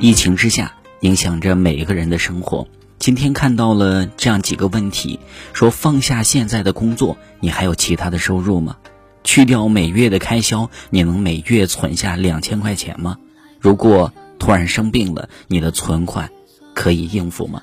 [0.00, 2.68] 疫情之下，影响着每一个人的生活。
[3.00, 5.18] 今天看到了这样几个问题：
[5.52, 8.76] 说放下现在的工作，你还有其他的收入吗？
[9.24, 13.16] 去掉每月的开销，你能每月存下两千块钱吗？
[13.58, 16.30] 如果突然生病了，你的存款
[16.74, 17.60] 可以应付吗？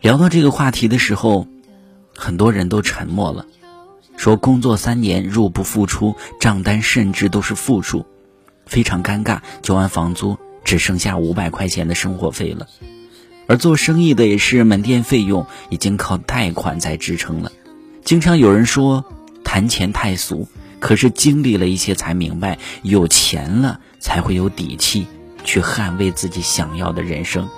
[0.00, 1.46] 聊到这个话题的时候，
[2.16, 3.44] 很多人都沉默了，
[4.16, 8.06] 说工作三年入不敷出，账单甚至都是负数，
[8.64, 10.38] 非常尴尬，交完房租。
[10.68, 12.66] 只剩下五百块钱的生活费了，
[13.46, 17.50] 而做生意的也是门店费用已经靠贷款在支撑了。
[18.04, 19.06] 经常有人说
[19.42, 20.46] 谈钱太俗，
[20.78, 25.06] 可是经历了一些才明白，有钱了才会有底气
[25.42, 27.48] 去捍卫自己想要的人生，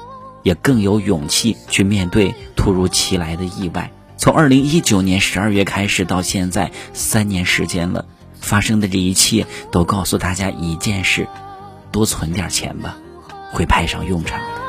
[0.44, 3.90] 也更有勇气去面对突如其来的意外。
[4.16, 8.06] 从二零一九年十二月开始到现在三年时间了，
[8.40, 11.26] 发生的这一切都告诉大家一件事。
[11.90, 12.96] 多存点钱吧
[13.52, 14.60] 会派上用场的。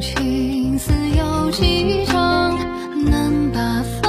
[0.00, 2.58] 情丝有几丈
[3.04, 4.05] 能把风